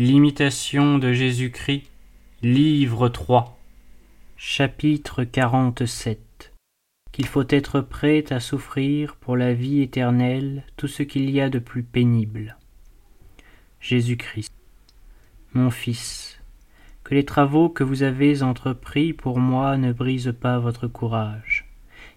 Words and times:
L'imitation 0.00 0.96
de 0.98 1.12
Jésus-Christ, 1.12 1.82
livre 2.40 3.08
3, 3.08 3.58
chapitre 4.36 5.24
47 5.24 6.52
Qu'il 7.10 7.26
faut 7.26 7.48
être 7.48 7.80
prêt 7.80 8.24
à 8.32 8.38
souffrir 8.38 9.16
pour 9.16 9.36
la 9.36 9.54
vie 9.54 9.82
éternelle 9.82 10.62
tout 10.76 10.86
ce 10.86 11.02
qu'il 11.02 11.28
y 11.30 11.40
a 11.40 11.50
de 11.50 11.58
plus 11.58 11.82
pénible. 11.82 12.58
Jésus-Christ. 13.80 14.52
Mon 15.52 15.70
Fils, 15.70 16.38
que 17.02 17.16
les 17.16 17.24
travaux 17.24 17.68
que 17.68 17.82
vous 17.82 18.04
avez 18.04 18.44
entrepris 18.44 19.12
pour 19.12 19.40
moi 19.40 19.76
ne 19.78 19.92
brisent 19.92 20.36
pas 20.40 20.60
votre 20.60 20.86
courage, 20.86 21.68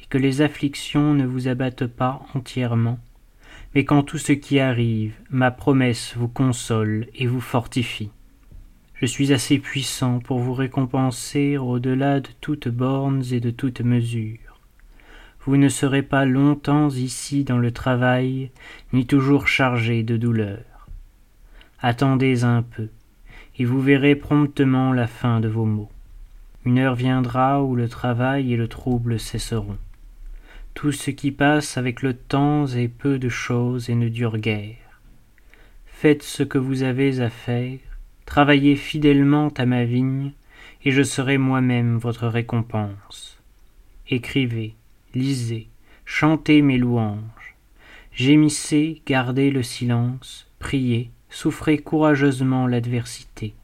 et 0.00 0.06
que 0.06 0.16
les 0.16 0.40
afflictions 0.40 1.12
ne 1.12 1.26
vous 1.26 1.46
abattent 1.46 1.88
pas 1.88 2.24
entièrement, 2.32 2.98
mais 3.76 3.84
quand 3.84 4.02
tout 4.02 4.16
ce 4.16 4.32
qui 4.32 4.58
arrive, 4.58 5.12
ma 5.28 5.50
promesse 5.50 6.14
vous 6.16 6.28
console 6.28 7.08
et 7.14 7.26
vous 7.26 7.42
fortifie. 7.42 8.10
Je 8.94 9.04
suis 9.04 9.34
assez 9.34 9.58
puissant 9.58 10.18
pour 10.18 10.38
vous 10.38 10.54
récompenser 10.54 11.58
au-delà 11.58 12.20
de 12.20 12.30
toutes 12.40 12.68
bornes 12.68 13.22
et 13.32 13.38
de 13.38 13.50
toutes 13.50 13.82
mesures. 13.82 14.58
Vous 15.44 15.58
ne 15.58 15.68
serez 15.68 16.00
pas 16.00 16.24
longtemps 16.24 16.88
ici 16.88 17.44
dans 17.44 17.58
le 17.58 17.70
travail, 17.70 18.50
ni 18.94 19.04
toujours 19.04 19.46
chargé 19.46 20.02
de 20.02 20.16
douleur. 20.16 20.88
Attendez 21.78 22.44
un 22.44 22.62
peu, 22.62 22.88
et 23.58 23.66
vous 23.66 23.82
verrez 23.82 24.16
promptement 24.16 24.94
la 24.94 25.06
fin 25.06 25.38
de 25.38 25.48
vos 25.48 25.66
maux. 25.66 25.90
Une 26.64 26.78
heure 26.78 26.94
viendra 26.94 27.62
où 27.62 27.76
le 27.76 27.90
travail 27.90 28.54
et 28.54 28.56
le 28.56 28.68
trouble 28.68 29.20
cesseront. 29.20 29.76
Tout 30.76 30.92
ce 30.92 31.10
qui 31.10 31.32
passe 31.32 31.78
avec 31.78 32.02
le 32.02 32.12
temps 32.12 32.66
est 32.66 32.88
peu 32.88 33.18
de 33.18 33.30
choses 33.30 33.88
et 33.88 33.94
ne 33.94 34.10
dure 34.10 34.36
guère. 34.36 35.00
Faites 35.86 36.22
ce 36.22 36.42
que 36.42 36.58
vous 36.58 36.82
avez 36.82 37.20
à 37.20 37.30
faire, 37.30 37.78
travaillez 38.26 38.76
fidèlement 38.76 39.48
à 39.56 39.64
ma 39.64 39.84
vigne, 39.84 40.32
et 40.84 40.90
je 40.90 41.02
serai 41.02 41.38
moi-même 41.38 41.96
votre 41.96 42.26
récompense. 42.26 43.38
Écrivez, 44.10 44.74
lisez, 45.14 45.68
chantez 46.04 46.60
mes 46.60 46.76
louanges. 46.76 47.56
Gémissez, 48.12 49.00
gardez 49.06 49.50
le 49.50 49.62
silence, 49.62 50.46
priez, 50.58 51.10
souffrez 51.30 51.78
courageusement 51.78 52.66
l'adversité. 52.66 53.54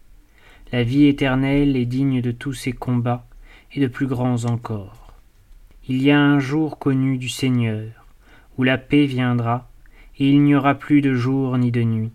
La 0.72 0.82
vie 0.82 1.04
éternelle 1.08 1.76
est 1.76 1.84
digne 1.84 2.22
de 2.22 2.30
tous 2.30 2.54
ces 2.54 2.72
combats, 2.72 3.26
et 3.74 3.80
de 3.80 3.86
plus 3.86 4.06
grands 4.06 4.46
encore. 4.46 5.01
Il 5.88 6.00
y 6.00 6.12
a 6.12 6.20
un 6.20 6.38
jour 6.38 6.78
connu 6.78 7.18
du 7.18 7.28
Seigneur, 7.28 8.06
où 8.56 8.62
la 8.62 8.78
paix 8.78 9.04
viendra, 9.04 9.68
et 10.16 10.30
il 10.30 10.40
n'y 10.40 10.54
aura 10.54 10.76
plus 10.76 11.00
de 11.00 11.12
jour 11.12 11.58
ni 11.58 11.72
de 11.72 11.82
nuit. 11.82 12.12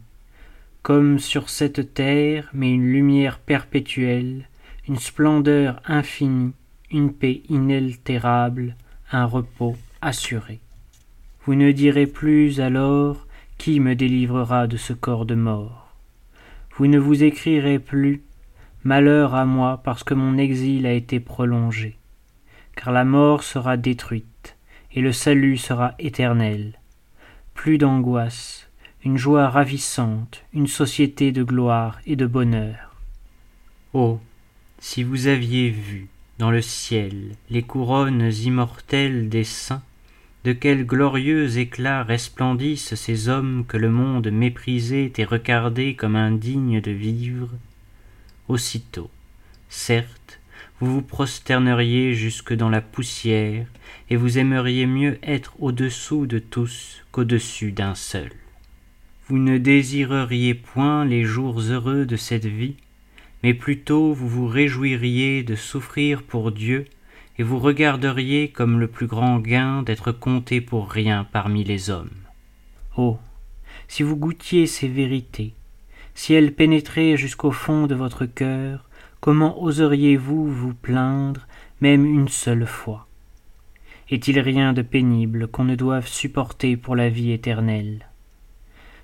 Comme 0.83 1.19
sur 1.19 1.49
cette 1.49 1.93
terre, 1.93 2.49
mais 2.53 2.71
une 2.71 2.89
lumière 2.89 3.39
perpétuelle, 3.39 4.47
une 4.87 4.95
splendeur 4.95 5.81
infinie, 5.85 6.53
une 6.91 7.11
paix 7.11 7.41
inaltérable, 7.49 8.77
un 9.11 9.25
repos 9.25 9.75
assuré. 10.01 10.61
Vous 11.43 11.55
ne 11.55 11.73
direz 11.73 12.07
plus 12.07 12.61
alors 12.61 13.27
Qui 13.57 13.81
me 13.81 13.95
délivrera 13.95 14.67
de 14.67 14.77
ce 14.77 14.93
corps 14.93 15.25
de 15.25 15.35
mort? 15.35 15.93
Vous 16.77 16.87
ne 16.87 16.99
vous 16.99 17.21
écrirez 17.21 17.79
plus 17.79 18.21
Malheur 18.85 19.35
à 19.35 19.43
moi 19.43 19.81
parce 19.83 20.05
que 20.05 20.13
mon 20.13 20.37
exil 20.37 20.85
a 20.85 20.93
été 20.93 21.19
prolongé 21.19 21.97
car 22.77 22.93
la 22.93 23.03
mort 23.03 23.43
sera 23.43 23.75
détruite, 23.75 24.55
et 24.93 25.01
le 25.01 25.11
salut 25.11 25.57
sera 25.57 25.95
éternel. 25.99 26.79
Plus 27.55 27.77
d'angoisse, 27.77 28.69
une 29.03 29.17
joie 29.17 29.49
ravissante, 29.49 30.43
une 30.53 30.67
société 30.67 31.31
de 31.31 31.43
gloire 31.43 31.99
et 32.05 32.15
de 32.15 32.27
bonheur. 32.27 32.95
Oh, 33.93 34.19
si 34.79 35.03
vous 35.03 35.27
aviez 35.27 35.69
vu, 35.69 36.07
dans 36.37 36.51
le 36.51 36.61
ciel, 36.61 37.35
les 37.49 37.63
couronnes 37.63 38.31
immortelles 38.31 39.27
des 39.27 39.43
saints, 39.43 39.81
de 40.43 40.53
quel 40.53 40.85
glorieux 40.85 41.57
éclat 41.57 42.03
resplendissent 42.03 42.93
ces 42.93 43.27
hommes 43.27 43.65
que 43.67 43.77
le 43.77 43.89
monde 43.89 44.29
méprisait 44.31 45.11
et 45.17 45.25
regardait 45.25 45.95
comme 45.95 46.15
indignes 46.15 46.79
de 46.79 46.91
vivre, 46.91 47.49
aussitôt, 48.47 49.09
certes, 49.67 50.36
vous 50.79 50.93
vous 50.93 51.01
prosterneriez 51.01 52.13
jusque 52.13 52.53
dans 52.53 52.69
la 52.69 52.81
poussière, 52.81 53.65
et 54.09 54.15
vous 54.15 54.37
aimeriez 54.37 54.85
mieux 54.85 55.17
être 55.23 55.53
au-dessous 55.59 56.27
de 56.27 56.39
tous 56.39 57.03
qu'au-dessus 57.11 57.71
d'un 57.71 57.95
seul. 57.95 58.31
Vous 59.27 59.39
ne 59.39 59.57
désireriez 59.57 60.53
point 60.53 61.03
les 61.03 61.23
jours 61.23 61.59
heureux 61.59 62.05
de 62.05 62.15
cette 62.15 62.45
vie, 62.45 62.75
mais 63.43 63.53
plutôt 63.53 64.13
vous 64.13 64.29
vous 64.29 64.47
réjouiriez 64.47 65.43
de 65.43 65.55
souffrir 65.55 66.23
pour 66.23 66.51
Dieu, 66.51 66.85
et 67.39 67.43
vous 67.43 67.59
regarderiez 67.59 68.49
comme 68.49 68.79
le 68.79 68.87
plus 68.87 69.07
grand 69.07 69.39
gain 69.39 69.83
d'être 69.83 70.11
compté 70.11 70.61
pour 70.61 70.89
rien 70.89 71.27
parmi 71.31 71.63
les 71.63 71.89
hommes. 71.89 72.09
Oh. 72.95 73.17
Si 73.87 74.03
vous 74.03 74.15
goûtiez 74.15 74.67
ces 74.67 74.87
vérités, 74.87 75.53
si 76.15 76.33
elles 76.33 76.53
pénétraient 76.53 77.15
jusqu'au 77.15 77.51
fond 77.51 77.87
de 77.87 77.95
votre 77.95 78.25
cœur, 78.25 78.89
comment 79.19 79.61
oseriez-vous 79.61 80.51
vous 80.51 80.73
plaindre 80.73 81.47
même 81.81 82.05
une 82.05 82.27
seule 82.27 82.65
fois? 82.65 83.07
Est-il 84.09 84.39
rien 84.39 84.73
de 84.73 84.81
pénible 84.81 85.47
qu'on 85.47 85.65
ne 85.65 85.75
doive 85.75 86.07
supporter 86.07 86.77
pour 86.77 86.95
la 86.95 87.09
vie 87.09 87.31
éternelle? 87.31 88.07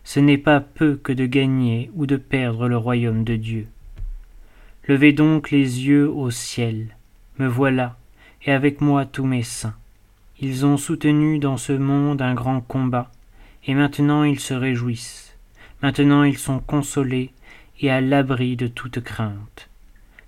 Ce 0.04 0.20
n'est 0.20 0.38
pas 0.38 0.60
peu 0.60 0.96
que 0.96 1.14
de 1.14 1.26
gagner 1.26 1.92
ou 1.96 2.06
de 2.06 2.18
perdre 2.18 2.68
le 2.68 2.78
royaume 2.78 3.24
de 3.24 3.36
Dieu. 3.36 3.68
Levez 4.88 5.14
donc 5.14 5.52
les 5.52 5.88
yeux 5.88 6.10
au 6.10 6.30
ciel, 6.30 6.96
me 7.40 7.48
voilà, 7.48 7.98
et 8.46 8.52
avec 8.52 8.82
moi 8.82 9.06
tous 9.06 9.26
mes 9.26 9.44
saints. 9.44 9.76
Ils 10.40 10.66
ont 10.66 10.78
soutenu 10.78 11.40
dans 11.40 11.58
ce 11.58 11.72
monde 11.72 12.22
un 12.22 12.34
grand 12.34 12.60
combat, 12.60 13.10
et 13.66 13.76
maintenant 13.76 14.24
ils 14.24 14.42
se 14.42 14.54
réjouissent, 14.54 15.38
maintenant 15.82 16.24
ils 16.24 16.38
sont 16.38 16.60
consolés 16.60 17.32
et 17.80 17.90
à 17.90 18.02
l'abri 18.02 18.58
de 18.58 18.68
toute 18.68 19.00
crainte. 19.02 19.70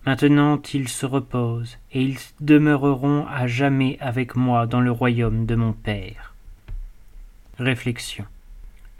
Maintenant 0.05 0.61
ils 0.71 0.87
se 0.87 1.07
reposent, 1.07 1.77
et 1.91 2.03
ils 2.03 2.19
demeureront 2.39 3.25
à 3.27 3.47
jamais 3.47 3.97
avec 3.99 4.35
moi 4.35 4.67
dans 4.67 4.81
le 4.81 4.91
royaume 4.91 5.47
de 5.47 5.55
mon 5.55 5.73
Père. 5.73 6.35
Réflexion. 7.57 8.25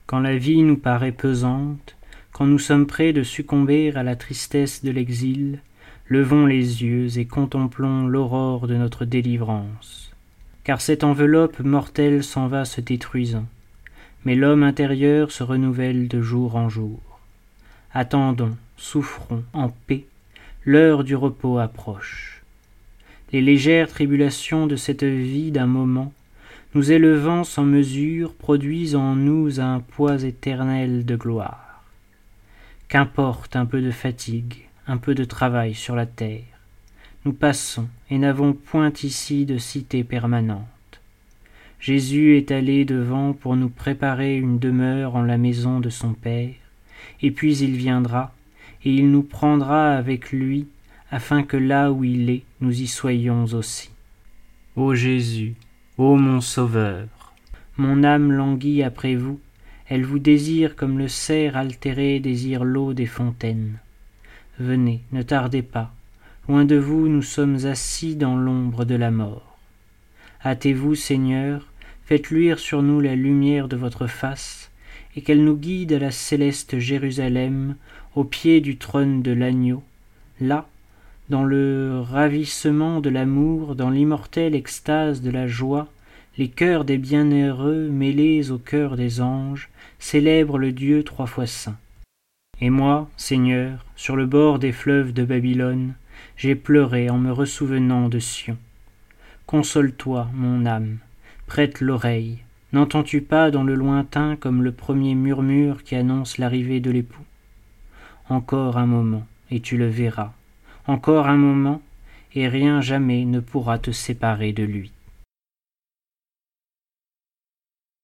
Quand 0.08 0.20
la 0.20 0.36
vie 0.36 0.64
nous 0.64 0.78
paraît 0.78 1.12
pesante, 1.12 1.96
quand 2.32 2.48
nous 2.48 2.58
sommes 2.58 2.88
prêts 2.88 3.14
de 3.14 3.22
succomber 3.22 3.92
à 3.96 4.02
la 4.02 4.16
tristesse 4.16 4.84
de 4.84 4.90
l'exil, 4.90 5.60
levons 6.08 6.48
les 6.48 6.84
yeux 6.84 7.20
et 7.20 7.26
contemplons 7.26 8.08
l'aurore 8.08 8.68
de 8.68 8.76
notre 8.76 9.06
délivrance. 9.06 10.12
Car 10.64 10.82
cette 10.82 11.04
enveloppe 11.04 11.60
mortelle 11.60 12.24
s'en 12.24 12.48
va 12.48 12.66
se 12.66 12.82
détruisant, 12.82 13.46
mais 14.24 14.34
l'homme 14.34 14.64
intérieur 14.64 15.32
se 15.32 15.44
renouvelle 15.44 16.08
de 16.08 16.24
jour 16.24 16.56
en 16.56 16.68
jour. 16.68 17.00
Attendons, 17.94 18.58
souffrons 18.76 19.44
en 19.54 19.70
paix 19.70 20.06
l'heure 20.66 21.04
du 21.04 21.16
repos 21.16 21.60
approche. 21.60 22.42
Les 23.32 23.42
légères 23.42 23.88
tribulations 23.88 24.66
de 24.66 24.76
cette 24.76 25.04
vie 25.04 25.52
d'un 25.52 25.68
moment, 25.68 26.12
nous 26.74 26.92
élevant 26.92 27.44
sans 27.44 27.66
mesure, 27.66 28.34
produisent 28.34 28.96
en 28.96 29.16
nous 29.16 29.60
un 29.60 29.80
poids 29.80 30.24
éternel 30.24 31.06
de 31.06 31.16
gloire. 31.16 31.84
Qu'importe 32.88 33.56
un 33.56 33.68
peu 33.68 33.80
de 33.82 33.92
fatigue, 33.92 34.68
un 34.88 34.98
peu 34.98 35.14
de 35.14 35.24
travail 35.24 35.76
sur 35.76 35.96
la 35.96 36.08
terre, 36.08 36.42
nous 37.26 37.34
passons 37.34 37.88
et 38.10 38.18
n'avons 38.18 38.54
point 38.54 38.92
ici 39.04 39.46
de 39.46 39.60
cité 39.60 40.04
permanente. 40.04 40.66
Jésus 41.80 42.38
est 42.38 42.50
allé 42.50 42.86
devant 42.86 43.34
pour 43.34 43.56
nous 43.56 43.70
préparer 43.70 44.36
une 44.36 44.58
demeure 44.58 45.16
en 45.16 45.22
la 45.22 45.38
maison 45.38 45.80
de 45.80 45.90
son 45.92 46.14
Père, 46.14 46.56
et 47.22 47.30
puis 47.30 47.56
il 47.60 47.76
viendra, 47.76 48.34
et 48.86 48.92
il 48.92 49.12
nous 49.12 49.24
prendra 49.24 49.96
avec 49.96 50.32
lui, 50.32 50.68
afin 51.12 51.44
que 51.44 51.58
là 51.58 51.92
où 51.92 52.04
il 52.04 52.30
est, 52.30 52.44
nous 52.62 52.82
y 52.82 52.88
soyons 52.88 53.46
aussi. 53.46 53.90
Ô 54.76 54.94
Jésus, 54.94 55.56
ô 55.98 56.16
mon 56.16 56.40
Sauveur, 56.40 57.08
mon 57.78 58.04
âme 58.04 58.32
languit 58.32 58.84
après 58.84 59.16
vous, 59.16 59.40
elle 59.88 60.06
vous 60.06 60.20
désire 60.20 60.76
comme 60.76 60.98
le 60.98 61.08
cerf 61.08 61.58
altéré 61.58 62.20
désire 62.20 62.64
l'eau 62.64 62.94
des 62.94 63.06
fontaines. 63.06 63.80
Venez, 64.60 65.02
ne 65.12 65.22
tardez 65.22 65.62
pas, 65.62 65.94
loin 66.48 66.66
de 66.66 66.76
vous 66.76 67.08
nous 67.08 67.22
sommes 67.22 67.66
assis 67.66 68.16
dans 68.16 68.36
l'ombre 68.36 68.86
de 68.86 68.96
la 68.96 69.12
mort. 69.12 69.58
Hâtez-vous, 70.46 70.96
Seigneur, 70.96 71.72
faites 72.06 72.30
luire 72.30 72.60
sur 72.60 72.84
nous 72.84 73.02
la 73.02 73.16
lumière 73.16 73.68
de 73.68 73.76
votre 73.76 74.08
face, 74.08 74.65
et 75.16 75.22
qu'elle 75.22 75.44
nous 75.44 75.56
guide 75.56 75.94
à 75.94 76.00
la 76.00 76.12
céleste 76.12 76.80
Jérusalem, 76.80 77.76
au 78.16 78.24
pied 78.24 78.62
du 78.62 78.78
trône 78.78 79.22
de 79.22 79.32
l'agneau, 79.32 79.84
là, 80.40 80.68
dans 81.30 81.44
le 81.44 82.02
ravissement 82.02 83.02
de 83.02 83.10
l'amour, 83.10 83.76
dans 83.76 83.90
l'immortelle 83.90 84.56
extase 84.56 85.22
de 85.22 85.32
la 85.32 85.48
joie, 85.48 85.88
les 86.38 86.50
cœurs 86.50 86.86
des 86.86 86.98
bienheureux 86.98 87.90
mêlés 87.90 88.52
aux 88.52 88.58
cœurs 88.58 88.98
des 88.98 89.22
anges 89.22 89.70
célèbrent 90.00 90.58
le 90.58 90.72
Dieu 90.72 91.04
trois 91.04 91.26
fois 91.26 91.48
saint. 91.48 91.78
Et 92.62 92.70
moi, 92.70 93.10
Seigneur, 93.18 93.86
sur 93.96 94.16
le 94.16 94.26
bord 94.26 94.60
des 94.60 94.72
fleuves 94.72 95.14
de 95.14 95.26
Babylone, 95.26 95.94
j'ai 96.38 96.56
pleuré 96.56 97.10
en 97.10 97.18
me 97.18 97.32
ressouvenant 97.32 98.08
de 98.10 98.20
Sion. 98.20 98.58
Console-toi, 99.46 100.30
mon 100.34 100.66
âme, 100.66 100.98
prête 101.48 101.82
l'oreille. 101.82 102.45
N'entends-tu 102.76 103.22
pas 103.22 103.52
dans 103.52 103.64
le 103.64 103.74
lointain 103.74 104.36
comme 104.36 104.62
le 104.62 104.74
premier 104.74 105.16
murmure 105.16 105.86
qui 105.86 105.96
annonce 105.96 106.38
l'arrivée 106.38 106.82
de 106.82 106.92
l'époux? 106.92 107.24
Encore 108.28 108.78
un 108.78 108.86
moment, 108.86 109.26
et 109.50 109.62
tu 109.62 109.78
le 109.78 109.88
verras. 109.88 110.34
Encore 110.86 111.30
un 111.30 111.38
moment, 111.38 111.82
et 112.34 112.50
rien 112.50 112.82
jamais 112.82 113.24
ne 113.24 113.40
pourra 113.40 113.80
te 113.80 113.92
séparer 113.92 114.52
de 114.52 114.64
lui. 114.64 114.92